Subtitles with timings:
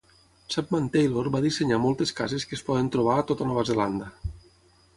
[0.53, 4.09] Chapman-Taylor va dissenyar moltes cases que es poden trobar a tota Nova Zelanda.